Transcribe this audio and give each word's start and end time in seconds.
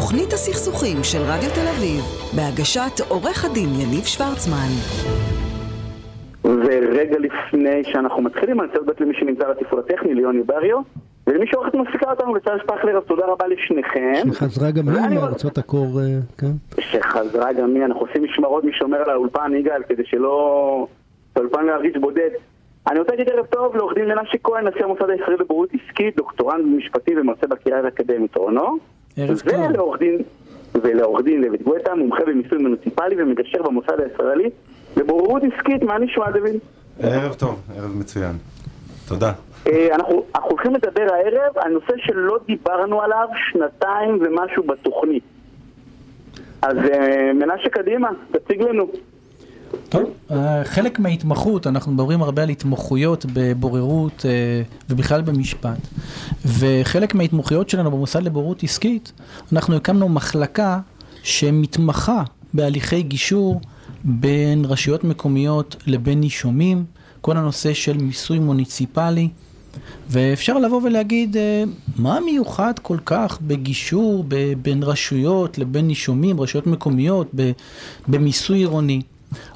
תוכנית 0.00 0.32
הסכסוכים 0.32 0.96
של 1.02 1.18
רדיו 1.18 1.50
תל 1.50 1.68
אביב, 1.76 2.00
בהגשת 2.36 3.00
עורך 3.08 3.44
הדין 3.44 3.68
יניב 3.80 4.04
שוורצמן. 4.04 4.72
ורגע 6.44 7.18
לפני 7.18 7.84
שאנחנו 7.84 8.22
מתחילים, 8.22 8.60
אני 8.60 8.66
רוצה 8.66 8.78
להודות 8.78 9.00
למי 9.00 9.14
שנמצא 9.14 9.44
על 9.44 9.50
התפעול 9.50 9.80
הטכני, 9.80 10.14
ליוני 10.14 10.42
בריו, 10.42 10.78
ולמי 11.26 11.46
שעורכת 11.46 11.74
מפסיקה 11.74 12.10
אותנו, 12.10 12.34
לצד 12.34 12.56
שפחלר, 12.62 12.96
אז 12.96 13.02
תודה 13.06 13.26
רבה 13.26 13.46
לשניכם. 13.46 14.32
שחזרה 14.32 14.70
גם 14.70 14.88
היא 14.88 15.18
מארצות 15.18 15.58
הקור, 15.58 16.00
אה, 16.00 16.18
כן? 16.38 16.80
שחזרה 16.80 17.52
גם 17.52 17.74
היא, 17.74 17.84
אנחנו 17.84 18.00
עושים 18.00 18.24
משמרות 18.24 18.64
מי 18.64 18.72
שומר 18.72 18.98
על 18.98 19.10
האולפן, 19.10 19.52
יגאל, 19.54 19.82
כדי 19.88 20.02
שלא... 20.04 20.86
האולפן 21.36 21.66
לא 21.66 21.72
ירגיש 21.72 21.96
בודד. 21.96 22.30
אני 22.90 22.98
רוצה 22.98 23.12
להגיד 23.12 23.28
ערב 23.28 23.46
טוב 23.46 23.76
לעורך 23.76 23.94
דין 23.94 24.08
מנשה 24.08 24.38
כהן, 24.42 24.68
נשיא 24.68 24.84
המוסד 24.84 25.10
הישראלי 25.10 25.36
לבוררות 25.36 25.68
עסקית, 25.74 26.16
דוקטורנט 26.16 26.64
במשפטי 26.64 27.20
ומרצה 27.20 27.46
בקריאה 27.46 27.78
האקדמית 27.84 28.36
אונו. 28.36 28.78
ערב 29.20 29.40
טוב. 29.40 29.60
ולעורך 29.70 29.98
דין, 29.98 30.18
ולעורך 30.74 31.24
דין 31.24 31.44
דוד 31.44 31.62
גואטה, 31.62 31.94
מומחה 31.94 32.24
במיסוי 32.24 32.58
מוניציפלי 32.58 33.22
ומגשר 33.22 33.62
במוסד 33.62 34.00
הישראלי 34.00 34.50
לבוררות 34.96 35.42
עסקית, 35.42 35.82
מה 35.82 35.98
נשמע 35.98 36.30
דוד? 36.30 36.56
ערב 37.00 37.34
טוב, 37.34 37.60
ערב 37.76 37.96
מצוין. 37.96 38.32
תודה. 39.08 39.32
אה, 39.66 39.88
אנחנו 39.94 40.24
אנחנו 40.34 40.50
הולכים 40.50 40.74
לדבר 40.74 41.06
הערב 41.14 41.58
על 41.58 41.72
נושא 41.72 41.92
שלא 41.96 42.38
דיברנו 42.46 43.02
עליו 43.02 43.28
שנתיים 43.52 44.18
ומשהו 44.20 44.62
בתוכנית. 44.62 45.22
אז 46.62 46.76
אה, 46.76 47.32
מנשה 47.32 47.68
קדימה, 47.68 48.08
תציג 48.32 48.62
לנו. 48.62 48.90
טוב, 49.88 50.02
אה, 50.30 50.64
חלק 50.64 50.98
מההתמחות, 50.98 51.66
אנחנו 51.66 51.92
מדברים 51.92 52.22
הרבה 52.22 52.42
על 52.42 52.48
התמחויות 52.48 53.26
בבוררות 53.32 54.26
אה, 54.28 54.62
ובכלל 54.90 55.22
במשפט, 55.22 55.78
וחלק 56.44 57.14
מההתמחויות 57.14 57.70
שלנו 57.70 57.90
במוסד 57.90 58.22
לבוררות 58.22 58.62
עסקית, 58.62 59.12
אנחנו 59.52 59.76
הקמנו 59.76 60.08
מחלקה 60.08 60.80
שמתמחה 61.22 62.22
בהליכי 62.54 63.02
גישור 63.02 63.60
בין 64.04 64.64
רשויות 64.64 65.04
מקומיות 65.04 65.76
לבין 65.86 66.20
נישומים, 66.20 66.84
כל 67.20 67.36
הנושא 67.36 67.74
של 67.74 67.96
מיסוי 67.96 68.38
מוניציפלי. 68.38 69.28
ואפשר 70.08 70.58
לבוא 70.58 70.80
ולהגיד, 70.84 71.36
אה, 71.36 71.64
מה 71.96 72.18
מיוחד 72.20 72.72
כל 72.82 72.98
כך 73.04 73.38
בגישור 73.42 74.24
בין 74.62 74.82
רשויות 74.82 75.58
לבין 75.58 75.86
נישומים, 75.86 76.40
רשויות 76.40 76.66
מקומיות, 76.66 77.34
במיסוי 78.08 78.58
עירוני? 78.58 79.02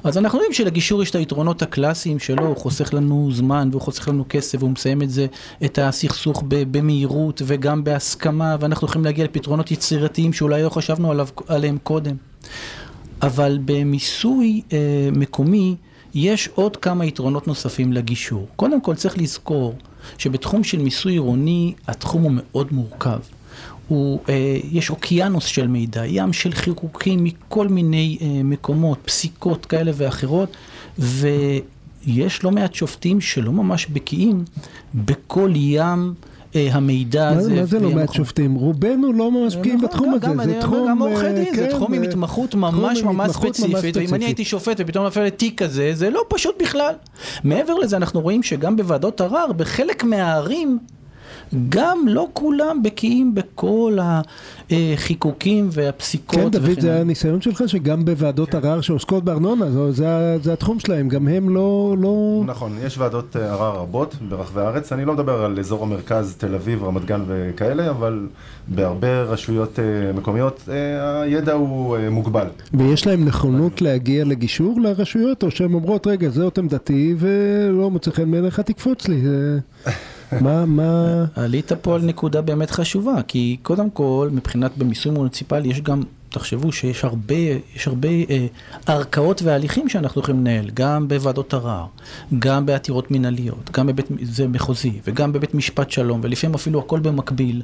אז 0.03 0.17
אנחנו 0.17 0.39
יודעים 0.39 0.53
שלגישור 0.53 1.03
יש 1.03 1.09
את 1.09 1.15
היתרונות 1.15 1.61
הקלאסיים 1.61 2.19
שלו, 2.19 2.45
הוא 2.45 2.57
חוסך 2.57 2.93
לנו 2.93 3.29
זמן 3.31 3.69
והוא 3.71 3.81
חוסך 3.81 4.07
לנו 4.07 4.25
כסף 4.29 4.57
והוא 4.59 4.71
מסיים 4.71 5.01
את 5.01 5.09
זה, 5.09 5.27
את 5.65 5.79
הסכסוך 5.79 6.43
במהירות 6.47 7.41
וגם 7.45 7.83
בהסכמה, 7.83 8.55
ואנחנו 8.59 8.87
יכולים 8.87 9.05
להגיע 9.05 9.25
לפתרונות 9.25 9.71
יצירתיים 9.71 10.33
שאולי 10.33 10.63
לא 10.63 10.69
חשבנו 10.69 11.11
עליו, 11.11 11.27
עליהם 11.47 11.77
קודם. 11.83 12.15
אבל 13.21 13.59
במיסוי 13.65 14.61
אה, 14.73 15.09
מקומי 15.11 15.75
יש 16.13 16.49
עוד 16.55 16.77
כמה 16.77 17.05
יתרונות 17.05 17.47
נוספים 17.47 17.93
לגישור. 17.93 18.47
קודם 18.55 18.81
כל 18.81 18.95
צריך 18.95 19.17
לזכור 19.17 19.75
שבתחום 20.17 20.63
של 20.63 20.79
מיסוי 20.79 21.11
עירוני 21.11 21.73
התחום 21.87 22.23
הוא 22.23 22.31
מאוד 22.35 22.73
מורכב. 22.73 23.19
הוא, 23.87 24.19
אה, 24.29 24.33
יש 24.71 24.89
אוקיינוס 24.89 25.45
של 25.45 25.67
מידע, 25.67 26.05
ים 26.05 26.33
של 26.33 26.51
חירוקים 26.53 27.23
מכל 27.23 27.67
מיני 27.67 28.17
אה, 28.21 28.43
מקומות, 28.43 28.97
פסיקות 29.05 29.65
כאלה 29.65 29.91
ואחרות, 29.95 30.57
ויש 30.99 32.43
לא 32.43 32.51
מעט 32.51 32.73
שופטים 32.73 33.21
שלא 33.21 33.51
ממש 33.51 33.87
בקיאים 33.87 34.43
בכל 34.95 35.51
ים 35.55 36.13
אה, 36.55 36.67
המידע 36.71 37.31
מה 37.31 37.37
הזה. 37.37 37.53
מה 37.55 37.65
זה 37.65 37.79
לא 37.79 37.89
מעט. 37.91 38.13
שופטים? 38.13 38.55
רובנו 38.55 39.13
לא 39.13 39.31
ממש 39.31 39.55
בקיאים 39.55 39.81
בתחום 39.81 40.07
גם- 40.21 40.39
הזה, 40.39 40.51
גם 40.51 40.53
זה 40.53 40.61
תחום... 40.61 40.87
גם 40.89 40.99
עורכי 41.01 41.25
אה, 41.25 41.33
דין, 41.33 41.55
זה 41.55 41.67
כן, 41.71 41.77
תחום 41.77 41.93
עם 41.93 42.03
אה, 42.03 42.07
התמחות 42.09 42.55
ממש 42.55 43.03
ממש 43.03 43.31
ספציפית, 43.31 43.97
ואם 43.97 44.13
אני 44.13 44.25
הייתי 44.25 44.45
שופט 44.45 44.75
ופתאום 44.79 45.05
נפל 45.05 45.23
לתיק 45.23 45.63
כזה, 45.63 45.91
זה 45.93 46.09
לא 46.09 46.21
פשוט 46.29 46.61
בכלל. 46.61 46.93
מעבר 47.43 47.73
לזה, 47.75 47.97
אנחנו 47.97 48.21
רואים 48.21 48.43
שגם 48.43 48.75
בוועדות 48.75 49.21
ערר, 49.21 49.51
בחלק 49.57 50.03
מהערים, 50.03 50.79
גם 51.69 51.97
לא 52.07 52.27
כולם 52.33 52.83
בקיאים 52.83 53.35
בכל 53.35 53.97
החיקוקים 54.71 55.69
והפסיקות. 55.71 56.35
כן, 56.39 56.49
דוד, 56.49 56.79
זה. 56.79 56.99
הניסיון 57.01 57.41
שלך 57.41 57.63
שגם 57.67 58.05
בוועדות 58.05 58.55
ערר 58.55 58.81
שעוסקות 58.81 59.23
בארנונה, 59.23 59.65
זה 59.91 60.09
ה- 60.09 60.37
זה 60.43 60.53
התחום 60.53 60.79
שלהם, 60.79 61.09
גם 61.09 61.27
הם 61.27 61.49
לא... 61.49 61.95
לא- 61.99 62.43
נכון, 62.45 62.71
יש 62.85 62.97
ועדות 62.97 63.35
אה, 63.35 63.51
ערר 63.53 63.79
רבות 63.79 64.15
ברחבי 64.29 64.61
הארץ, 64.61 64.91
אני 64.93 65.05
לא 65.05 65.13
מדבר 65.13 65.45
על 65.45 65.59
אזור 65.59 65.83
המרכז, 65.83 66.35
תל 66.37 66.55
אביב, 66.55 66.83
רמת 66.83 67.05
גן 67.05 67.21
וכאלה, 67.27 67.89
אבל 67.89 68.27
בהרבה 68.67 69.21
רשויות 69.21 69.79
אה, 69.79 69.83
מקומיות 70.13 70.69
אה, 70.69 71.21
הידע 71.21 71.53
הוא 71.53 71.97
מוגבל. 72.11 72.47
ויש 72.73 73.07
להם 73.07 73.25
נכונות 73.25 73.81
להגיע 73.81 74.25
לגישור 74.25 74.81
לרשויות, 74.81 75.43
או 75.43 75.51
שהן 75.51 75.73
אומרות, 75.73 76.07
רגע, 76.07 76.29
זאת 76.29 76.57
עמדתי, 76.57 77.15
ולא 77.17 77.91
מוצא 77.91 78.11
חן 78.11 78.31
בעיניך, 78.31 78.59
תקפוץ 78.59 79.07
לי. 79.07 79.21
מה, 80.41 80.65
מה... 80.65 81.25
עלית 81.35 81.71
פה 81.71 81.95
על 81.95 82.01
נקודה 82.01 82.41
באמת 82.41 82.71
חשובה, 82.71 83.15
כי 83.27 83.57
קודם 83.63 83.89
כל, 83.89 84.29
מבחינת 84.31 84.77
במיסוי 84.77 85.11
מוניציפלי, 85.11 85.69
יש 85.69 85.81
גם, 85.81 86.03
תחשבו 86.35 86.71
שיש 86.71 87.03
הרבה, 87.03 87.35
יש 87.75 87.87
הרבה 87.87 88.09
אה, 88.09 88.45
ערכאות 88.85 89.41
והליכים 89.41 89.89
שאנחנו 89.89 90.21
יכולים 90.21 90.39
לנהל, 90.39 90.69
גם 90.73 91.07
בוועדות 91.07 91.53
ערר, 91.53 91.85
גם 92.39 92.65
בעתירות 92.65 93.11
מנהליות, 93.11 93.71
גם 93.71 93.87
בבית, 93.87 94.05
זה 94.21 94.47
מחוזי, 94.47 94.99
וגם 95.07 95.33
בבית 95.33 95.53
משפט 95.53 95.91
שלום, 95.91 96.19
ולפעמים 96.23 96.55
אפילו 96.55 96.79
הכל 96.79 96.99
במקביל, 96.99 97.61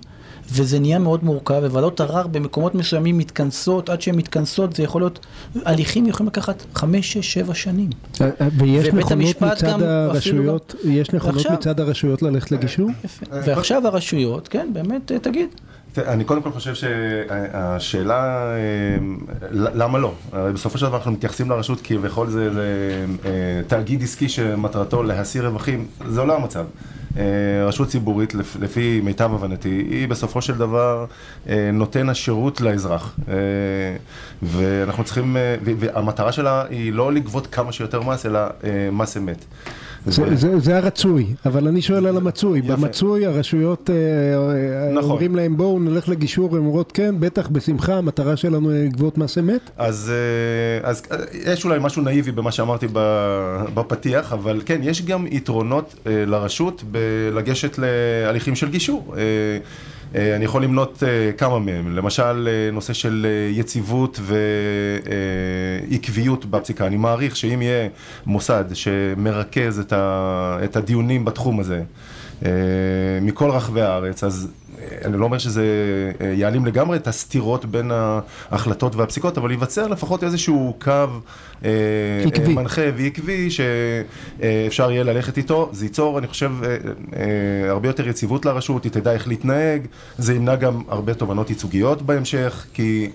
וזה 0.52 0.80
נהיה 0.80 1.00
מאוד 1.00 1.24
מורכב, 1.24 1.64
וועדות 1.72 2.02
ערר 2.02 2.28
במקומות 2.28 2.76
מסוימים 2.76 3.18
מתכנסות, 3.18 3.90
עד 3.90 4.02
שהן 4.02 4.16
מתכנסות 4.16 4.76
זה 4.76 4.84
יכול 4.84 5.02
להיות, 5.02 5.26
הליכים 5.66 6.06
יכולים 6.06 6.28
לקחת 6.28 6.64
חמש, 6.76 7.14
שש, 7.14 7.34
שבע 7.34 7.53
שנים. 7.53 7.90
ויש 8.20 8.88
ובית 8.88 8.94
נכונות 8.94 9.12
המשפט 9.12 9.44
מצד 9.64 9.82
הרשויות, 9.82 10.76
יש 10.84 11.12
נכונות 11.12 11.46
מצד 11.52 11.80
הרשויות 11.80 12.22
ללכת 12.22 12.52
לגישור? 12.52 12.90
יפה. 13.03 13.26
ועכשיו 13.46 13.88
הרשויות, 13.88 14.48
כן, 14.48 14.70
באמת, 14.74 15.12
אה, 15.12 15.20
תגיד. 15.20 15.50
אני 15.97 16.24
קודם 16.24 16.41
כל 16.41 16.52
חושב 16.52 16.75
שהשאלה, 16.75 18.44
אה, 18.53 18.97
למה 19.52 20.00
לא? 20.00 20.13
הרי 20.31 20.53
בסופו 20.53 20.78
של 20.78 20.85
דבר 20.85 20.97
אנחנו 20.97 21.12
מתייחסים 21.12 21.50
לרשות 21.50 21.81
כביכול 21.84 22.29
זה 22.29 22.50
אה, 23.25 23.31
תאגיד 23.68 24.03
עסקי 24.03 24.29
שמטרתו 24.29 25.03
להשיא 25.03 25.41
רווחים, 25.41 25.88
זה 26.07 26.24
לא 26.24 26.35
המצב. 26.35 26.66
אה, 27.18 27.24
רשות 27.68 27.88
ציבורית, 27.88 28.34
לפ- 28.35 28.56
לפי 28.59 29.02
מיטב 29.03 29.34
הבנתי, 29.34 29.69
היא 29.69 30.07
בסופו 30.07 30.41
של 30.41 30.57
דבר 30.57 31.06
אה, 31.50 31.69
נותן 31.74 32.09
השירות 32.09 32.62
לאזרח. 32.62 33.16
ואנחנו 34.44 35.03
צריכים, 35.03 35.38
והמטרה 35.63 36.31
שלה 36.31 36.63
היא 36.69 36.94
לא 36.94 37.13
לגבות 37.13 37.47
כמה 37.47 37.72
שיותר 37.72 38.02
מס, 38.02 38.25
אלא 38.25 38.40
מס 38.91 39.18
אמת. 39.18 39.46
זה, 40.06 40.35
זה, 40.35 40.59
זה 40.59 40.78
הרצוי, 40.78 41.25
אבל 41.45 41.67
אני 41.67 41.81
שואל 41.81 42.07
על 42.07 42.17
המצוי. 42.17 42.59
יפה. 42.59 42.75
במצוי 42.75 43.25
הרשויות 43.25 43.89
אה, 43.89 43.95
אה, 43.95 44.94
נכון. 44.94 45.12
אומרים 45.12 45.35
להם 45.35 45.57
בואו 45.57 45.79
נלך 45.79 46.09
לגישור, 46.09 46.56
הן 46.57 46.57
אומרות 46.57 46.91
כן, 46.91 47.16
בטח, 47.19 47.47
בשמחה, 47.47 47.97
המטרה 47.97 48.38
שלנו 48.38 48.69
היא 48.69 48.85
לגבות 48.85 49.17
מס 49.17 49.38
אמת. 49.38 49.69
אז, 49.78 50.11
אה, 50.84 50.90
אז 50.90 51.03
יש 51.45 51.66
אולי 51.66 51.78
משהו 51.81 52.01
נאיבי 52.01 52.31
במה 52.31 52.51
שאמרתי 52.51 52.88
ב- 52.94 53.63
בפתיח, 53.73 54.34
אבל 54.34 54.61
כן, 54.66 54.79
יש 54.84 55.06
גם 55.06 55.28
יתרונות 55.31 55.95
לרשות 56.06 56.84
בלגשת 56.91 57.79
להליכים 57.79 58.56
של 58.56 58.69
גישור. 58.69 59.16
אה, 60.16 60.35
אני 60.35 60.45
יכול 60.45 60.63
למנות 60.63 61.03
אה, 61.03 61.31
כמה 61.31 61.59
מהם, 61.59 61.95
למשל 61.95 62.47
אה, 62.51 62.72
נושא 62.72 62.94
של 62.94 63.27
יציבות 63.51 64.19
ועקביות 65.91 66.45
בפסיקה. 66.45 66.88
אני 66.88 66.97
מעריך 66.97 67.35
שאם 67.35 67.61
יהיה 67.61 67.89
מוסד 68.25 68.66
שמרכז 68.73 69.85
את 70.63 70.75
הדיונים 70.75 71.25
בתחום 71.25 71.59
הזה, 71.59 71.83
מכל 73.22 73.49
רחבי 73.49 73.81
הארץ, 73.81 74.23
אז 74.23 74.47
אני 75.06 75.17
לא 75.17 75.25
אומר 75.25 75.38
שזה 75.38 75.63
אה, 76.22 76.28
יעלים 76.28 76.66
לגמרי 76.66 76.97
את 76.97 77.07
הסתירות 77.07 77.66
בין 77.66 77.91
ההחלטות 78.52 78.96
והפסיקות, 78.96 79.37
אבל 79.37 79.52
ייווצר 79.52 79.87
לפחות 79.87 80.23
איזשהו 80.23 80.76
קו 80.81 80.91
אה, 81.66 81.70
עקבי. 82.26 82.46
אה, 82.46 82.55
מנחה 82.55 82.81
ועקבי 82.96 83.49
שאפשר 83.49 84.91
יהיה 84.91 85.03
ללכת 85.03 85.37
איתו. 85.37 85.70
זה 85.72 85.85
ייצור, 85.85 86.20
אני 86.20 86.28
חושב, 86.28 86.52
הרבה 87.70 87.90
יותר 87.90 88.08
יציבות 88.08 88.46
לרשות, 88.46 88.84
היא 88.84 88.91
תדע 88.91 89.11
איך 89.11 89.28
להתנהג, 89.28 89.87
זה 90.17 90.34
ימנע 90.34 90.55
גם 90.55 90.81
הרבה 90.87 91.14
תובנות 91.14 91.49
ייצוגיות 91.49 92.02
בהמשך, 92.02 92.66
כי... 92.73 93.09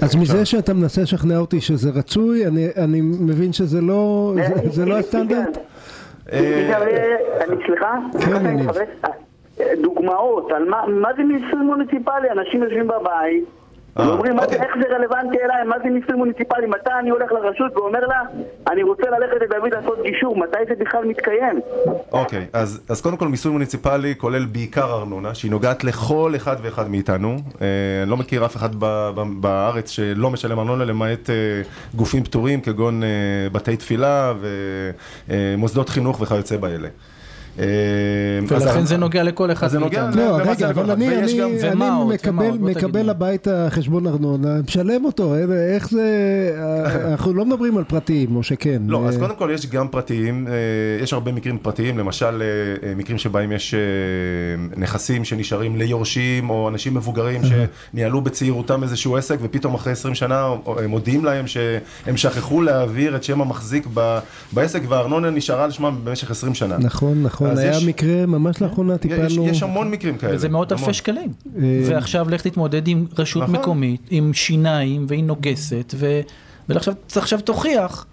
אז 0.00 0.16
מזה 0.16 0.44
שאתה 0.44 0.74
מנסה 0.74 1.02
לשכנע 1.02 1.38
אותי 1.38 1.60
שזה 1.60 1.90
רצוי, 1.90 2.46
אני, 2.46 2.66
אני 2.76 3.00
מבין 3.00 3.52
שזה 3.52 3.80
לא, 3.80 4.34
זה, 4.36 4.70
זה 4.70 4.84
לא 4.84 4.98
הסטנדרט? 4.98 5.58
אני 6.32 7.56
סליחה? 7.66 7.98
כן, 8.20 8.46
אני 8.46 8.66
דוגמאות 9.82 10.50
על 10.56 10.68
מה 10.68 10.82
מה 10.88 11.08
זה 11.16 11.22
מיסוי 11.22 11.60
מוניציפלי, 11.60 12.30
אנשים 12.30 12.62
יושבים 12.62 12.86
בבית 12.88 13.44
אה, 13.98 14.08
ואומרים, 14.08 14.36
"מה 14.36 14.42
זה- 14.42 14.46
אוקיי. 14.46 14.60
איך 14.62 14.70
זה 14.82 14.94
רלוונטי 14.96 15.36
אליי, 15.44 15.64
מה 15.64 15.76
זה 15.84 15.90
מיסוי 15.90 16.14
מוניציפלי, 16.16 16.66
מתי 16.66 16.90
אני 17.00 17.10
הולך 17.10 17.32
לרשות 17.32 17.76
ואומר 17.76 18.00
לה, 18.06 18.20
אני 18.72 18.82
רוצה 18.82 19.02
ללכת 19.10 19.36
לדוד 19.42 19.74
לעשות 19.74 19.98
גישור, 20.02 20.36
מתי 20.38 20.56
זה 20.68 20.84
בכלל 20.84 21.04
מתקיים? 21.04 21.60
אוקיי, 22.12 22.46
אז, 22.52 22.80
אז 22.88 23.00
קודם 23.00 23.16
כל 23.16 23.28
מיסוי 23.28 23.52
מוניציפלי 23.52 24.14
כולל 24.18 24.44
בעיקר 24.44 24.92
ארנונה, 24.92 25.34
שהיא 25.34 25.50
נוגעת 25.50 25.84
לכל 25.84 26.32
אחד 26.36 26.56
ואחד 26.62 26.90
מאיתנו. 26.90 27.28
אה, 27.62 27.66
אני 28.02 28.10
לא 28.10 28.16
מכיר 28.16 28.44
אף 28.44 28.56
אחד 28.56 28.74
ב, 28.78 29.10
ב, 29.14 29.22
בארץ 29.40 29.90
שלא 29.90 30.30
משלם 30.30 30.58
ארנונה, 30.58 30.84
למעט 30.84 31.30
אה, 31.30 31.34
גופים 31.94 32.24
פטורים 32.24 32.60
כגון 32.60 33.02
אה, 33.02 33.08
בתי 33.52 33.76
תפילה 33.76 34.32
ומוסדות 35.28 35.88
חינוך 35.88 36.20
וכיוצא 36.20 36.56
באלה. 36.56 36.88
אה, 37.58 37.64
אז 38.56 38.62
ולכן 38.62 38.84
זה 38.86 38.96
נוגע 38.96 39.22
לכל 39.22 39.52
אחד 39.52 39.66
אז 39.66 39.72
זה 39.72 39.78
נוגע 39.78 40.04
מאיתנו. 40.04 40.22
לא, 40.22 40.36
רגע, 40.36 40.52
לכל 40.52 40.80
אבל 40.80 40.84
אחד. 40.84 40.90
אני, 40.90 41.08
מקבל. 42.60 43.10
הביתה 43.10 43.66
חשבון 43.70 44.06
ארנונה, 44.06 44.48
משלם 44.68 45.04
אותו, 45.04 45.34
אין- 45.34 45.52
איך 45.74 45.90
זה, 45.90 46.02
אה, 46.58 47.10
אנחנו 47.10 47.32
לא 47.34 47.44
מדברים 47.44 47.76
על 47.78 47.84
פרטיים, 47.84 48.36
או 48.36 48.42
שכן. 48.42 48.82
לא, 48.86 49.04
אז 49.08 49.14
אה, 49.14 49.20
קודם 49.20 49.34
כל 49.36 49.50
יש 49.54 49.66
גם 49.66 49.88
פרטיים, 49.88 50.46
אה, 50.48 50.52
יש 51.02 51.12
הרבה 51.12 51.32
מקרים 51.32 51.58
פרטיים, 51.58 51.98
למשל 51.98 52.42
אה, 52.42 52.46
אה, 52.88 52.94
מקרים 52.94 53.18
שבהם 53.18 53.52
יש 53.52 53.74
אה, 53.74 53.80
נכסים 54.76 55.24
שנשארים 55.24 55.76
ליורשים 55.76 56.50
או 56.50 56.68
אנשים 56.68 56.94
מבוגרים 56.94 57.40
שניהלו 57.44 58.20
בצעירותם 58.20 58.82
איזשהו 58.82 59.16
עסק 59.16 59.38
ופתאום 59.42 59.74
אחרי 59.74 59.92
20 59.92 60.14
שנה 60.14 60.48
מודיעים 60.88 61.24
להם 61.24 61.46
שהם 61.46 62.16
שכחו 62.16 62.62
להעביר 62.62 63.16
את 63.16 63.24
שם 63.24 63.40
המחזיק 63.40 63.86
בעסק 64.52 64.80
והארנונה 64.88 65.30
נשארה 65.30 65.64
על 65.64 65.70
שמם 65.70 65.96
במשך 66.04 66.30
20 66.30 66.54
שנה. 66.54 66.76
נכון, 66.78 67.22
נכון, 67.22 67.43
אז 67.52 67.58
היה 67.58 67.76
יש- 67.76 67.84
מקרה 67.84 68.26
ממש 68.26 68.62
לאחרונה 68.62 68.92
יש, 68.94 69.00
טיפלנו. 69.00 69.46
יש 69.48 69.62
המון 69.62 69.90
מקרים 69.90 70.16
כאלה. 70.18 70.34
וזה 70.34 70.48
מאות. 70.48 70.72
אלפי 70.72 70.94
שקלים. 70.94 71.32
אה, 71.56 71.62
ועכשיו 71.88 72.30
לך 72.30 72.42
תתמודד 72.42 72.88
עם 72.88 73.06
רשות 73.18 73.42
נכון. 73.42 73.56
מקומית, 73.56 74.00
עם 74.10 74.32
שיניים 74.32 75.06
והיא 75.08 75.24
נוגסת, 75.24 75.94
ו- 75.96 76.20
ועכשיו 76.68 76.94
עכשיו 77.16 77.40
תוכיח, 77.40 78.06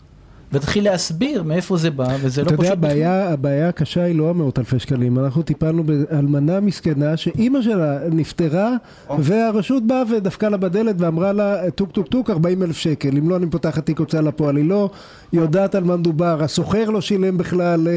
ותתחיל 0.53 0.83
להסביר 0.83 1.43
מאיפה 1.43 1.77
זה 1.77 1.91
בא, 1.91 2.07
וזה 2.21 2.41
לא 2.43 2.47
אתה 2.47 2.57
פשוט. 2.57 2.65
יודע, 2.65 2.75
בכלל. 2.75 2.89
הבעיה, 2.91 3.29
הבעיה 3.33 3.69
הקשה 3.69 4.03
היא 4.03 4.15
לא 4.15 4.29
המאות 4.29 4.59
אלפי 4.59 4.79
שקלים, 4.79 5.19
אנחנו 5.19 5.41
טיפלנו 5.41 5.83
באלמנה 5.83 6.59
מסכנה 6.59 7.17
שאימא 7.17 7.61
שלה 7.61 7.99
נפטרה 8.11 8.75
והרשות 9.19 9.87
באה 9.87 10.03
ודפקה 10.17 10.49
לה 10.49 10.57
בדלת 10.57 10.95
ואמרה 10.99 11.33
לה 11.33 11.71
טוק 11.71 11.91
טוק 11.91 12.07
טוק 12.07 12.29
40 12.29 12.63
אלף 12.63 12.77
שקל, 12.77 13.17
אם 13.17 13.29
לא 13.29 13.35
אני 13.37 13.49
פותחת 13.49 13.85
תיק 13.85 13.99
הוצאה 13.99 14.21
לפועל, 14.21 14.55
היא 14.55 14.65
לא 14.69 14.89
יודעת 15.33 15.75
על 15.75 15.83
מה 15.83 15.97
מדובר, 15.97 16.43
הסוחר 16.43 16.89
לא 16.89 17.01
שילם 17.01 17.37
בכלל, 17.37 17.87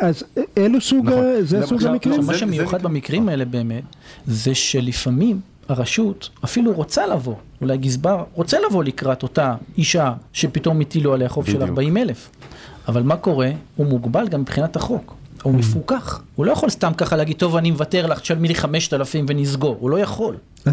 אז 0.00 0.24
אלו 0.58 0.80
סוג, 0.80 1.06
נכון. 1.06 1.24
ה- 1.24 1.42
זה 1.42 1.66
סוג 1.66 1.84
המקרים? 1.84 2.20
מה 2.26 2.34
שמיוחד 2.34 2.82
במקרים 2.82 3.28
האלה 3.28 3.44
באמת, 3.44 3.82
זה 4.26 4.54
שלפעמים 4.54 5.40
הרשות 5.70 6.30
אפילו 6.44 6.72
רוצה 6.72 7.06
לבוא, 7.06 7.34
אולי 7.60 7.76
גזבר 7.76 8.24
רוצה 8.34 8.58
לבוא 8.68 8.84
לקראת 8.84 9.22
אותה 9.22 9.54
אישה 9.78 10.12
שפתאום 10.32 10.80
הטילו 10.80 11.14
עליה 11.14 11.28
חוב 11.28 11.46
של 11.46 11.52
בדיוק. 11.52 11.68
40 11.68 11.96
אלף. 11.96 12.30
אבל 12.88 13.02
מה 13.02 13.16
קורה? 13.16 13.50
הוא 13.76 13.86
מוגבל 13.86 14.28
גם 14.28 14.40
מבחינת 14.40 14.76
החוק. 14.76 15.14
הוא 15.42 15.54
מפוקח. 15.54 16.22
הוא 16.34 16.46
לא 16.46 16.52
יכול 16.52 16.70
סתם 16.70 16.92
ככה 16.96 17.16
להגיד, 17.16 17.36
טוב, 17.36 17.56
אני 17.56 17.70
מוותר 17.70 18.06
לך, 18.06 18.20
תשלמי 18.20 18.48
לי 18.48 18.54
5,000 18.54 19.26
ונסגור. 19.28 19.76
הוא 19.80 19.90
לא 19.90 20.00
יכול. 20.00 20.36
אה, 20.66 20.72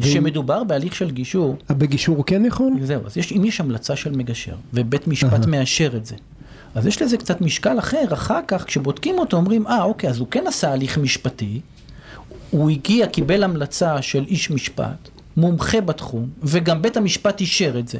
כשמדובר 0.00 0.64
בהליך 0.64 0.94
של 0.94 1.10
גישור, 1.10 1.56
בגישור 1.70 2.16
הוא 2.16 2.24
כן 2.24 2.44
יכול? 2.44 2.72
זהו, 2.82 3.00
אז 3.06 3.16
יש, 3.16 3.32
אם 3.32 3.44
יש 3.44 3.60
המלצה 3.60 3.96
של 3.96 4.16
מגשר, 4.16 4.54
ובית 4.74 5.08
משפט 5.08 5.46
מאשר 5.46 5.96
את 5.96 6.06
זה, 6.06 6.14
אז 6.74 6.86
יש 6.86 7.02
לזה 7.02 7.16
קצת 7.16 7.40
משקל 7.40 7.78
אחר, 7.78 8.04
אחר 8.12 8.40
כך 8.48 8.64
כשבודקים 8.64 9.18
אותו 9.18 9.36
אומרים, 9.36 9.66
אה 9.66 9.82
אוקיי, 9.82 10.10
אז 10.10 10.18
הוא 10.18 10.26
כן 10.30 10.44
עשה 10.46 10.72
הליך 10.72 10.98
משפטי, 10.98 11.60
הוא 12.52 12.70
הגיע, 12.70 13.06
קיבל 13.06 13.42
המלצה 13.42 14.02
של 14.02 14.24
איש 14.28 14.50
משפט, 14.50 15.08
מומחה 15.36 15.80
בתחום, 15.80 16.28
וגם 16.42 16.82
בית 16.82 16.96
המשפט 16.96 17.40
אישר 17.40 17.78
את 17.78 17.88
זה. 17.88 17.98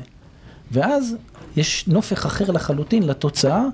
ואז 0.73 1.17
יש 1.57 1.89
נופך 1.89 2.27
אחר 2.27 2.51
לחלוטין 2.51 3.03
לתוצאה, 3.03 3.65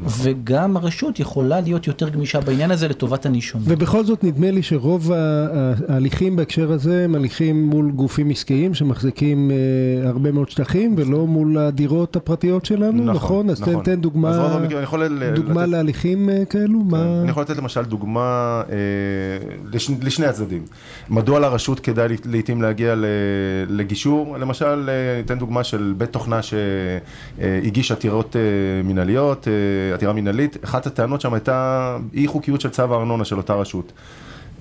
וגם 0.00 0.76
הרשות 0.76 1.20
יכולה 1.20 1.60
להיות 1.60 1.86
יותר 1.86 2.08
גמישה 2.08 2.40
בעניין 2.40 2.70
הזה 2.70 2.88
לטובת 2.88 3.26
הנישום. 3.26 3.60
ובכל 3.64 4.04
זאת 4.04 4.24
נדמה 4.24 4.50
לי 4.50 4.62
שרוב 4.62 5.12
ההליכים 5.88 6.36
בהקשר 6.36 6.72
הזה 6.72 7.04
הם 7.04 7.14
הליכים 7.14 7.64
מול 7.66 7.90
גופים 7.90 8.30
עסקיים 8.30 8.74
שמחזיקים 8.74 9.50
אה, 9.50 10.08
הרבה 10.08 10.32
מאוד 10.32 10.50
שטחים 10.50 10.94
ולא 10.98 11.26
מול 11.26 11.58
הדירות 11.58 12.16
הפרטיות 12.16 12.64
שלנו, 12.64 13.12
נכון? 13.12 13.50
אז 13.50 13.60
תן, 13.60 13.80
תן 13.82 13.92
אז 13.92 13.98
דוגמה, 13.98 14.36
רוב 14.42 14.52
המקרים, 14.52 14.76
אני 14.76 14.84
יכול 14.84 15.04
ל- 15.04 15.34
דוגמה 15.34 15.62
לתת- 15.62 15.72
להליכים 15.72 16.30
אה, 16.30 16.44
כאלו? 16.44 16.78
מה... 16.80 17.20
אני 17.22 17.30
יכול 17.30 17.42
לתת 17.42 17.56
למשל 17.56 17.82
דוגמה 17.82 18.62
אה, 18.70 18.76
לש, 19.72 19.90
לשני 20.02 20.26
הצדדים. 20.26 20.62
מדוע 21.10 21.40
לרשות 21.40 21.80
כדאי 21.80 22.08
ל- 22.08 22.14
לעתים 22.24 22.62
להגיע 22.62 22.94
ל, 22.94 23.04
לגישור? 23.68 24.38
למשל, 24.38 24.88
אה, 24.88 25.16
ניתן 25.16 25.38
דוגמה 25.38 25.64
של 25.64 25.94
בית 25.98 26.10
תוכנה 26.12 26.40
שהגיש 26.42 27.92
עתירות 27.92 28.36
אה, 28.36 28.40
מינהליות, 28.84 29.48
אה, 29.48 29.52
עתירה 29.94 30.12
מינהלית. 30.12 30.56
אחת 30.64 30.86
הטענות 30.86 31.20
שם 31.20 31.34
הייתה 31.34 31.96
אי 32.14 32.26
חוקיות 32.26 32.60
של 32.60 32.68
צו 32.70 32.94
הארנונה 32.94 33.24
של 33.24 33.36
אותה 33.36 33.54
רשות. 33.54 33.92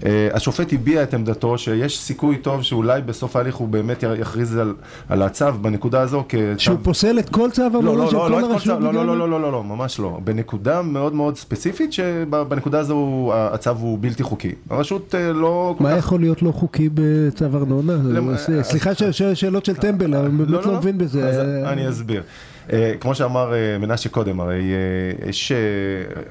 אה, 0.05 0.27
השופט 0.33 0.73
הביע 0.73 1.03
את 1.03 1.13
עמדתו 1.13 1.57
שיש 1.57 1.99
סיכוי 1.99 2.37
טוב 2.37 2.61
שאולי 2.63 3.01
בסוף 3.01 3.35
ההליך 3.35 3.55
הוא 3.55 3.67
באמת 3.67 4.03
יכריז 4.17 4.57
על, 4.57 4.73
על 5.09 5.21
הצו 5.21 5.45
בנקודה 5.61 6.01
הזו 6.01 6.23
כצו... 6.29 6.39
שהוא 6.57 6.77
פוסל 6.83 7.19
את 7.19 7.29
כל 7.29 7.49
צו 7.51 7.61
לא, 7.61 7.77
המונה 7.79 7.97
לא, 8.03 8.09
של 8.09 8.15
לא, 8.15 8.21
כל 8.21 8.29
לא 8.29 8.51
הרשות? 8.53 8.67
לא, 8.67 8.89
בגלל- 8.89 8.93
לא, 9.05 9.17
לא, 9.17 9.29
לא, 9.29 9.41
לא, 9.41 9.51
לא, 9.51 9.63
ממש 9.63 9.99
לא. 9.99 10.19
בנקודה 10.23 10.81
מאוד 10.81 11.13
מאוד 11.15 11.37
ספציפית, 11.37 11.93
שבנקודה 11.93 12.79
הזו 12.79 12.97
הצו 13.35 13.69
הוא 13.69 13.97
בלתי 14.01 14.23
חוקי. 14.23 14.51
הרשות 14.69 15.15
אה, 15.15 15.33
לא 15.33 15.75
כל 15.77 15.83
מה 15.83 15.91
כך... 15.91 15.97
יכול 15.97 16.19
להיות 16.19 16.41
לא 16.41 16.51
חוקי 16.51 16.89
בצו 16.93 17.45
ארנונה? 17.45 17.93
למ- 18.09 18.37
ס- 18.37 18.49
סליחה 18.61 18.91
שאלות 19.33 19.65
של 19.65 19.75
טמבל, 19.75 20.15
אני 20.15 20.29
באמת 20.37 20.65
לא 20.65 20.77
מבין 20.77 20.97
בזה. 20.97 21.27
אז 21.29 21.35
אה, 21.37 21.73
אני 21.73 21.89
אסביר. 21.89 22.23
אה, 22.71 22.93
כמו 22.99 23.15
שאמר 23.15 23.53
אה, 23.53 23.77
מנשה 23.77 24.09
קודם, 24.09 24.39
הרי 24.39 24.61
אה, 24.61 25.29
יש 25.29 25.51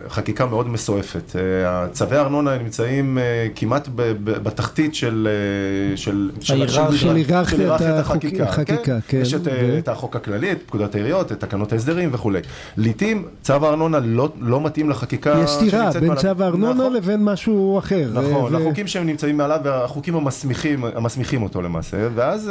חקיקה 0.08 0.46
מאוד 0.46 0.68
מסועפת. 0.68 1.36
צווי 1.92 2.16
הארנונה 2.16 2.58
נמצאים 2.58 3.18
כמעט 3.56 3.88
בתחתית 4.24 4.94
של... 4.94 5.28
של 5.96 6.30
ההיררכיה. 6.48 7.12
היררכיית 7.12 8.40
החקיקה, 8.40 8.98
כן. 9.08 9.20
יש 9.22 9.34
את, 9.78 9.88
החוק 9.88 10.16
הכללי, 10.16 10.52
את 10.52 10.58
פקודת 10.66 10.94
העיריות, 10.94 11.32
את 11.32 11.40
תקנות 11.40 11.72
ההסדרים 11.72 12.08
וכולי. 12.12 12.40
לעתים 12.76 13.24
צו 13.42 13.66
הארנונה 13.66 13.98
לא, 13.98 14.28
לא 14.40 14.60
מתאים 14.60 14.90
לחקיקה 14.90 15.40
יש 15.44 15.50
סתירה 15.50 15.90
בין. 16.00 16.14
צו 16.14 16.28
הארנונה 16.38 16.74
נכון. 16.74 16.92
לבין 16.92 17.24
משהו 17.24 17.78
אחר. 17.78 18.10
נכון, 18.12 18.54
החוקים 18.54 18.86
שהם 18.86 19.06
נמצאים 19.06 19.36
מעליו 19.36 19.60
והחוקים 19.64 20.14
המסמיכים, 20.94 21.42
אותו 21.42 21.62
למעשה, 21.62 22.08
ואז 22.14 22.50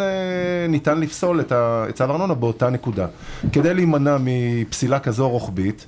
ניתן 0.70 1.00
לפסול 1.00 1.40
את 1.40 1.52
צו 1.94 2.04
הארנונה 2.04 2.34
באותה 2.34 2.70
נקודה. 2.70 3.06
כדי 3.52 3.71
להימנע 3.74 4.18
מפסילה 4.20 5.00
כזו 5.00 5.30
רוחבית, 5.30 5.86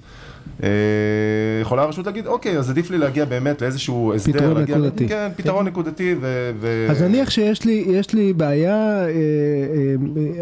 יכולה 1.61 1.81
הרשות 1.81 2.05
להגיד, 2.05 2.27
אוקיי, 2.27 2.57
אז 2.57 2.69
עדיף 2.69 2.91
לי 2.91 2.97
להגיע 2.97 3.25
באמת 3.25 3.61
לאיזשהו 3.61 4.13
הסדר. 4.13 4.33
פתרון 4.39 4.57
להגיע- 4.57 4.77
נקודתי. 4.77 5.07
כן, 5.07 5.27
פתרון 5.35 5.65
נקודתי 5.67 6.15
ו... 6.21 6.51
ו- 6.59 6.87
אז 6.89 7.01
נניח 7.01 7.29
שיש 7.29 7.65
לי, 7.65 7.85
יש 7.87 8.13
לי 8.13 8.33
בעיה, 8.33 8.75
אה, 8.75 9.05
אה, 9.05 9.09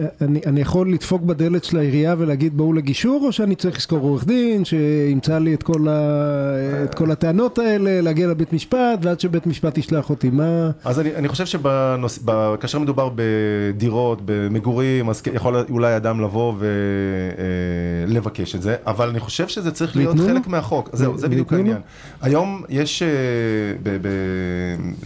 אה, 0.02 0.08
אני, 0.22 0.40
אני 0.46 0.62
יכול 0.62 0.94
לדפוק 0.94 1.22
בדלת 1.22 1.64
של 1.64 1.78
העירייה 1.78 2.16
ולהגיד 2.18 2.58
בואו 2.58 2.74
לגישור, 2.74 3.24
או 3.28 3.32
שאני 3.32 3.56
צריך 3.56 3.78
לזכור 3.78 4.00
עורך 4.00 4.26
דין 4.26 4.66
שימצא 4.66 5.38
לי 5.38 5.54
את 5.54 5.64
כל, 5.64 5.88
ה, 5.88 5.94
את 6.84 6.96
כל 6.96 7.12
הטענות 7.12 7.60
האלה, 7.60 8.02
להגיע 8.02 8.28
לבית 8.28 8.54
משפט, 8.54 8.78
ועד 9.02 9.20
שבית 9.20 9.48
משפט 9.48 9.78
ישלח 9.78 10.10
אותי, 10.10 10.30
מה... 10.30 10.72
אז 10.84 11.00
אני, 11.00 11.16
אני 11.16 11.28
חושב 11.28 11.46
שכאשר 11.46 12.80
מדובר 12.80 13.10
בדירות, 13.16 14.22
במגורים, 14.26 15.10
אז 15.10 15.22
יכול 15.34 15.56
אולי 15.70 15.96
אדם 15.96 16.22
לבוא 16.22 16.54
ולבקש 18.08 18.56
את 18.56 18.62
זה, 18.62 18.76
אבל 18.88 19.10
אני 19.10 19.20
חושב 19.20 19.48
שזה 19.48 19.72
צריך 19.72 19.91
להיות 19.96 20.14
ויתנו 20.16 20.28
לו? 20.28 20.34
חלק 20.40 20.48
מהחוק. 20.48 20.90
זהו, 20.94 21.18
זה 21.18 21.28
בדיוק? 21.30 21.54
העניין. 21.54 21.78
היום 22.22 22.64
יש 22.70 23.04
אה, 23.04 23.08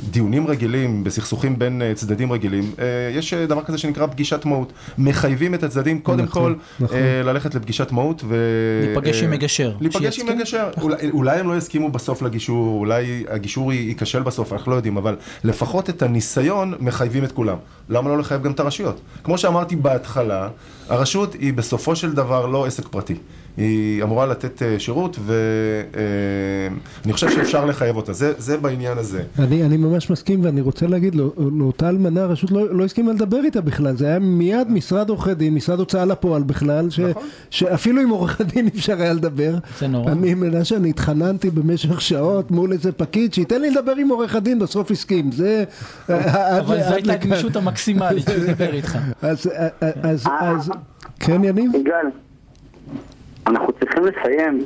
בדיונים 0.10 0.48
רגילים, 0.48 1.04
בסכסוכים 1.04 1.60
בין 1.60 1.82
אה, 1.82 1.92
צדדים 1.96 2.32
רגילים, 2.32 2.72
אה, 2.80 2.86
יש 3.14 3.34
דבר 3.34 3.64
כזה 3.64 3.78
שנקרא 3.78 4.08
פגישת 4.08 4.46
מהות. 4.46 4.74
מחייבים 4.98 5.54
את 5.54 5.64
הצדדים 5.64 6.00
קודם 6.00 6.24
נכון, 6.24 6.54
כל 6.80 6.84
נכון. 6.86 6.98
ללכת 7.24 7.56
לפגישת 7.56 7.92
מהות 7.92 8.24
ו... 8.28 8.36
להיפגש 8.86 9.24
עם 9.24 9.32
מגשר. 9.32 9.74
להיפגש 9.82 10.20
עם. 10.20 10.28
מגשר. 10.28 10.70
אולי- 10.82 11.10
אולי 11.12 11.40
הם 11.40 11.48
לא 11.48 11.58
יסכימו 11.58 11.92
בסוף 11.92 12.22
לגישור, 12.22 12.80
אולי 12.80 13.24
הגישור 13.30 13.74
ייכשל 13.74 14.22
בסוף, 14.24 14.54
אנחנו 14.54 14.72
לא 14.72 14.76
יודעים, 14.76 14.98
אבל 14.98 15.16
לפחות 15.44 15.90
את 15.90 16.02
הניסיון 16.02 16.74
מחייבים 16.80 17.24
את 17.24 17.32
כולם. 17.32 17.58
למה 17.90 18.10
לא 18.10 18.18
לחייב 18.18 18.44
גם 18.44 18.52
את 18.52 18.60
הרשויות? 18.60 19.02
כמו 19.24 19.38
שאמרתי 19.38 19.76
בהתחלה, 19.76 20.50
הרשות 20.90 21.34
היא 21.34 21.54
בסופו 21.54 21.96
של 21.96 22.12
דבר 22.14 22.46
לא 22.46 22.66
עסק 22.66 22.88
פרטי. 22.88 23.16
היא 23.58 24.04
אמורה 24.04 24.26
לתת 24.26 24.62
אה, 24.62 24.80
שירות, 24.80 25.20
ואני 25.26 27.14
חושב 27.14 27.30
שאפשר 27.30 27.66
לחייב 27.66 27.96
אותה. 27.96 28.14
זה, 28.14 28.34
זה 28.38 28.58
בעניין 28.58 28.98
הזה. 28.98 29.24
אני, 29.40 29.64
אני 29.64 29.78
ממש 29.78 30.10
מסכים 30.10 30.40
ואני 30.44 30.62
רוצה 30.62 30.88
להגיד, 30.88 31.16
לא, 31.16 31.32
לאותה 31.58 31.90
אלמנה 31.90 32.24
הרשות 32.24 32.52
לא, 32.52 32.76
לא 32.76 32.84
הסכימה 32.86 33.14
לדבר 33.14 33.38
איתה 33.46 33.62
בכלל, 33.62 33.96
זה 33.98 34.08
היה 34.08 34.20
מיד 34.20 34.72
משרד 34.72 35.10
עורכי 35.10 35.34
דין, 35.34 35.54
משרד 35.54 35.80
הוצאה 35.80 36.06
לפועל 36.06 36.44
בכלל, 36.44 36.90
ש, 36.90 37.00
נכון. 37.00 37.24
שאפילו 37.50 38.02
עם 38.02 38.10
עורך 38.10 38.42
הדין 38.42 38.68
אפשר 38.68 39.02
היה 39.02 39.14
לדבר. 39.14 39.56
זה 39.80 39.88
נורא. 39.88 40.12
אני 40.12 40.34
מנשה, 40.34 40.76
אני 40.76 40.90
התחננתי 40.90 41.50
במשך 41.50 42.02
שעות 42.02 42.52
מול 42.52 42.72
איזה 42.72 42.92
פקיד 42.92 43.34
שייתן 43.34 43.62
לי 43.62 43.70
לדבר 43.70 43.96
עם 43.96 44.10
עורך 44.10 44.36
הדין, 44.36 44.60
בסוף 44.60 44.92
הסכים, 44.92 45.32
זה... 45.32 45.64
אבל 46.10 46.16
עד- 46.78 46.88
זו 46.88 46.94
הייתה. 46.94 47.14
הגמישות 47.14 47.56
המקסימלית 47.56 48.26
שהוא 48.30 48.46
דיבר 48.46 48.74
איתך. 48.74 48.98
אז, 49.22 49.48
אז, 50.02 50.28
אז, 50.40 50.72
כן 51.20 51.44
יניב? 51.44 51.72
יגאל, 51.76 52.06
אנחנו 53.48 53.74
צריכים 53.74 54.06
לסיים. 54.06 54.60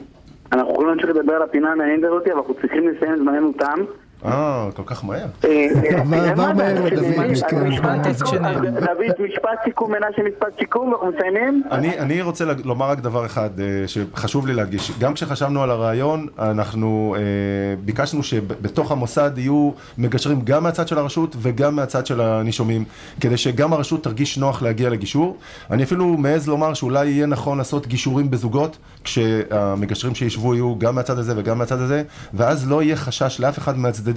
אנחנו 0.51 0.71
יכולים 0.71 0.89
להמשיך 0.89 1.09
לדבר 1.09 1.33
על 1.33 1.41
הפינה 1.41 1.71
המעניינת 1.71 2.03
הזאת, 2.03 2.27
אבל 2.27 2.37
אנחנו 2.37 2.53
צריכים 2.53 2.87
לסיים, 2.87 3.17
זמננו 3.17 3.53
תם. 3.53 3.79
אה, 4.25 4.69
כל 4.75 4.83
כך 4.85 5.05
מהר. 5.05 5.25
עבר- 5.97 6.23
עבר 6.23 6.35
מה 6.47 6.53
מהר? 6.53 6.85
לדוד. 6.85 7.03
דוד, 8.79 9.15
משפט 9.29 9.59
סיכום, 9.63 9.91
מנשה 9.91 10.21
משפט 10.33 10.59
סיכום, 10.59 10.87
ואנחנו 10.91 11.07
מסיימים. 11.17 11.63
אני, 11.71 12.21
רוצה 12.21 12.45
לומר 12.65 12.89
רק 12.89 12.99
דבר 12.99 13.25
אחד 13.25 13.49
אה, 13.59 13.65
שחשוב 13.87 14.47
לי 14.47 14.53
להדגיש. 14.53 14.91
גם 14.99 15.13
כשחשבנו 15.13 15.63
על 15.63 15.71
הרעיון, 15.71 16.27
אנחנו 16.39 17.15
אה, 17.17 17.21
ביקשנו 17.85 18.23
שבתוך 18.23 18.91
המוסד 18.91 19.31
יהיו 19.37 19.71
מגשרים 19.97 20.41
גם 20.43 20.63
מהצד 20.63 20.87
של 20.87 20.97
הרשות 20.97 21.35
וגם 21.39 21.75
מהצד 21.75 22.05
של 22.05 22.21
הנישומים, 22.21 22.83
כדי 23.21 23.37
שגם 23.37 23.73
הרשות 23.73 24.03
תרגיש 24.03 24.37
נוח 24.37 24.61
להגיע 24.61 24.89
לגישור. 24.89 25.37
אני 25.71 25.83
אפילו 25.83 26.05
מעז 26.07 26.47
לומר 26.47 26.73
שאולי 26.73 27.07
יהיה 27.07 27.25
נכון 27.25 27.57
לעשות 27.57 27.87
גישורים 27.87 28.31
בזוגות, 28.31 28.77
כשהמגשרים 29.03 30.15
שישבו 30.15 30.55
יהיו 30.55 30.75
גם 30.79 30.95
מהצד 30.95 31.17
הזה 31.17 31.33
וגם 31.37 31.57
מהצד 31.57 31.79
הזה, 31.79 32.03
ואז 32.33 32.69
לא 32.69 32.83
יהיה 32.83 32.95
חשש 32.95 33.39
לאף 33.39 33.57
אחד 33.57 33.77
מהצדדים 33.77 34.08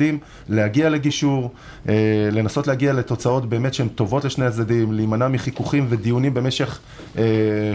להגיע 0.49 0.90
לגישור, 0.90 1.50
אה, 1.88 1.94
לנסות 2.32 2.66
להגיע 2.66 2.92
לתוצאות 2.92 3.49
באמת 3.49 3.75
שהן 3.75 3.88
טובות 3.88 4.25
לשני 4.25 4.46
הצדדים, 4.46 4.92
להימנע 4.92 5.28
מחיכוכים 5.28 5.87
ודיונים 5.88 6.34
במשך 6.34 6.78
אה, 7.18 7.22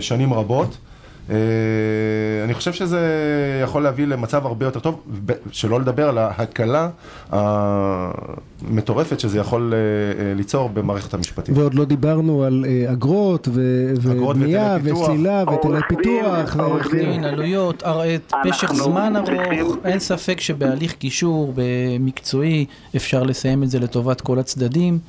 שנים 0.02 0.34
רבות. 0.34 0.78
אה, 1.30 1.36
אני 2.44 2.54
חושב 2.54 2.74
שזה 2.74 3.00
יכול 3.64 3.84
להביא 3.84 4.06
למצב 4.08 4.46
הרבה 4.46 4.66
יותר 4.66 4.80
טוב, 4.80 5.00
ב- 5.26 5.32
שלא 5.52 5.80
לדבר 5.82 6.10
על 6.10 6.18
ההקלה 6.18 6.90
המטורפת 7.32 9.20
שזה 9.20 9.40
יכול 9.40 9.74
אה, 9.74 10.34
ליצור 10.34 10.70
במערכת 10.70 11.14
המשפטית. 11.14 11.58
ועוד 11.58 11.74
לא 11.74 11.86
דיברנו 11.86 12.44
על 12.44 12.66
אה, 12.68 12.92
אגרות 12.92 13.48
ו- 13.52 13.94
אגרות 14.12 14.36
ובנייה 14.36 14.78
עורך 15.46 15.64
דין, 15.64 15.82
פיתוח. 15.98 16.56
ו- 16.56 16.62
עורך 16.62 16.92
דין. 16.92 17.24
עלויות, 17.24 17.84
משך 18.46 18.74
זמן 18.74 19.14
ארוך, 19.16 19.76
אין 19.86 20.00
ספק 20.00 20.40
שבהליך 20.40 20.96
גישור 21.00 21.54
במקצועי 21.56 22.66
אפשר 22.96 23.24
לסיים 23.24 23.64
את 23.64 23.70
זה 23.70 23.80
לטובת 23.80 24.22
כל 24.22 24.40
הצדדים. 24.40 25.00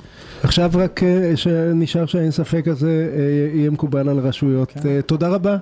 עכשיו 0.43 0.71
רק 0.73 1.01
שנשאר 1.35 2.05
שהאין 2.05 2.31
ספק 2.31 2.67
הזה 2.67 3.09
יהיה 3.53 3.69
מקובל 3.69 4.09
על 4.09 4.19
הרשויות. 4.19 4.73
אה, 4.85 5.01
תודה 5.05 5.27
רבה. 5.29 5.57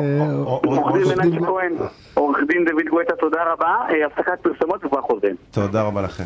אה, 0.00 0.26
דין 0.26 0.40
עורך 0.44 0.92
דין- 0.94 1.30
מנשה 1.30 1.46
כהן, 1.46 1.72
עורך 2.14 2.38
דין 2.48 2.64
דוד 2.64 2.84
גואטה, 2.90 3.16
תודה 3.16 3.38
רבה. 3.52 3.66
אה, 3.90 4.06
הפסקת 4.06 4.40
פרסומות 4.42 4.84
וכבר 4.84 5.00
חוזרים. 5.02 5.34
תודה 5.50 5.82
רבה 5.82 6.02
לכם. 6.02 6.24